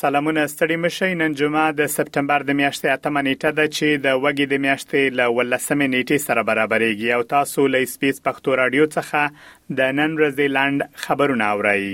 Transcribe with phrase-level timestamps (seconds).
[0.00, 4.46] سلامونه ستړي مشي نن جمعه د سپتمبر د میاشتې اتمه نیټه ده چې د وګي
[4.52, 9.20] د میاشتې ل ولسمې نیټې سره برابرېږي او تاسو له سپیس پښتو رادیو څخه
[9.82, 11.84] د نن ورځې لاند خبرونه اورئ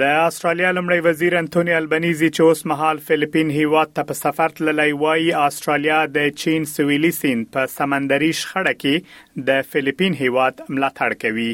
[0.00, 4.92] د استرالیا لمړي وزیر انټونی البنيزي چې اوس مهال فلیپین هیواد ته په سفر تللی
[5.00, 11.48] وای استرالیا د چین سویلي سین په سمندري شخړه کې د فلیپین هیواد ملاتړ کوي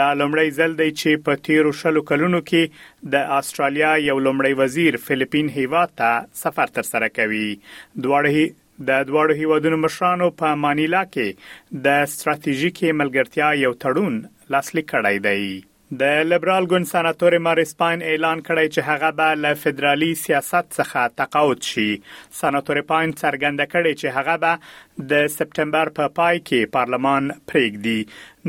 [0.00, 5.00] د لمړي ځل دی چې په تیرو شلو کلونو کې د استرالیا یو لمړي وزیر
[5.06, 11.80] فلیپین هیواد ته سفر تر سره کوي دواړه د دواړو هیوادونو مشرانو په مانیلا کې
[11.88, 14.22] د ستراتیژیکي ملګرتیا یو تړون
[14.56, 15.48] لاسلیک کړای دی
[15.92, 21.08] د لیبرال ګوند سناتور ماریس پاین اعلان کړی چې هغه به له فدرالي سیاست څخه
[21.20, 21.86] تقاعد شي
[22.40, 27.98] سناتور پاین څرګنده کړی چې هغه به د سپټمبر په پا پای کې پارلمان پریږدي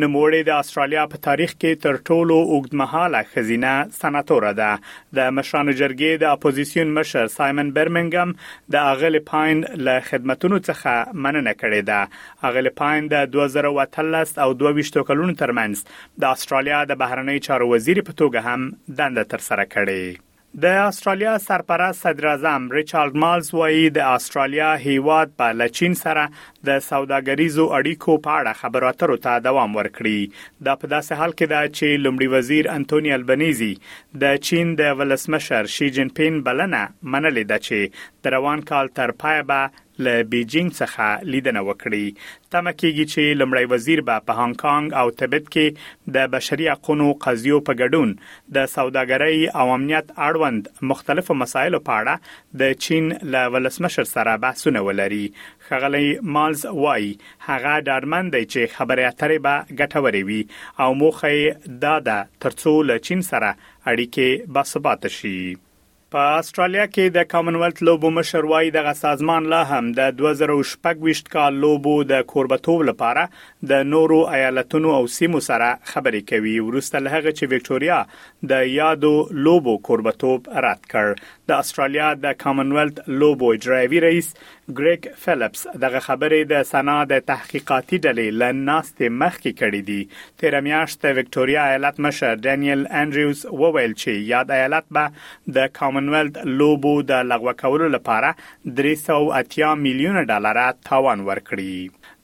[0.03, 4.71] نموړې د استرالیا په تاریخ کې تر ټولو اوږدمهاله خزینه سناتوره ده
[5.17, 8.33] د مشرانو جرګې د اپوزيشن مشر سایمن برمنګم
[8.75, 15.05] د اغل پاین له خدماتونو څخه مننه کړې ده اغل پاین د 2013 او 22
[15.11, 15.83] کلونو ترمنځ
[16.21, 18.69] د استرالیا د بهرنی چارو وزیر په توګه هم
[19.01, 20.17] دنده ترسره کړې
[20.61, 26.23] د استرالیا سرپرست صدر اعظم ریچارډ مالز وایي د استرالیا هیواد په لچین سره
[26.69, 31.45] د سوداګریزو اړیکو په اړه خبرو اترو ته دوام ورکړي دا په داسې حال کې
[31.53, 33.71] ده چې لمړي وزیر انټونی البنيزي
[34.25, 39.43] د چین د ولسمشر شي جن پین بلنه منلې ده چې روان کال تر پای
[39.53, 42.05] به له بیجینګ څخه لیدنه وکړي
[42.51, 47.09] تمه کیږي چې لمړی وزیر به په هانګ کانګ او تبت کې د بشري حقوقو
[47.25, 48.13] قضیو په ګډون
[48.57, 54.85] د سوداګرۍ او امنیت اړوند مختلفو مسایلو په اړه د چین له ولسمشر سره بحثونه
[54.89, 55.23] ولري
[55.69, 56.05] خغلی
[56.37, 57.11] مالز وای
[57.49, 60.43] هغه ډارمن دی چې خبرې اترې به ګټورې وي
[60.83, 65.37] او موخه دا ده ترڅو له چین سره اړیکې باثبات شي
[66.17, 71.19] په استرالیا کې د کامن ویلټ لوبو مشر وای دغه سازمان لا هم د 2024
[71.35, 73.25] کال لوبو د کوربتوب لپاره
[73.71, 77.99] د نورو ایالتونو او سیمو سره خبرې کوي ورسته له هغه چې وکټوريا
[78.53, 79.13] د یادو
[79.49, 84.27] لوبو کوربتوب رد کړ د استرالیا د کامنویلت لوبو اجرایي رئیس
[84.79, 90.01] ګریګ فلپس دغه خبره د سنا د تحقیقاتي ډلې لناستې مخکې کړې دي
[90.43, 96.95] تیر میاشت وکټوريا ایالت مشر ډانیل انډریوز وویل چې یاد ایالت به د کامنویلت لوبو
[97.13, 98.29] د لغوه کولو لپاره
[98.83, 100.57] 380 میلیونه ډالر
[100.91, 101.75] تاوان ورکړي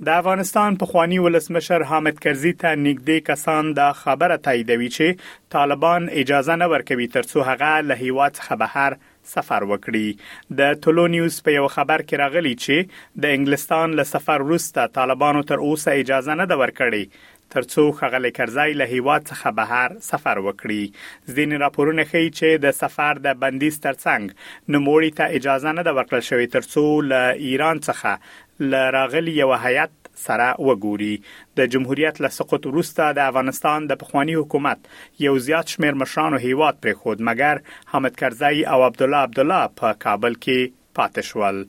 [0.03, 5.21] د افغانستان پخوانی ولسمشر حامد کرزي ته نږدې کسان دا خبره تاییدوي چې
[5.55, 8.97] طالبان اجازه نه ورکوي ترڅو هغه له هیواد څخه بهر
[9.35, 14.45] سفر وکړي د ټولو نیوز په یو خبر کې راغلی چې د انګلستان له سفر
[14.51, 19.97] وروسته طالبانو تر اوسه اجازه نه ده ورکړې ترڅو خغلی کرزای له هیواد څخه بهر
[20.09, 25.83] سفر وکړي ځین راپورونه ښیي چې د سفر د بندیز ترڅنګ نموړي ته اجازه نه
[25.87, 29.89] ده ورکړل شوې ترڅو له ایران څخه لراغلی یو هیات
[30.25, 31.13] سره وګوري
[31.57, 34.79] د جمهوریت له سقوط وروسته د افغانستان د پخوانی حکومت
[35.25, 37.55] یو زیات شمیر مشرانو هیواد پر خود مګر
[37.91, 41.65] حامد کرزی او عبد الله عبد الله په کابل کې پاتې شول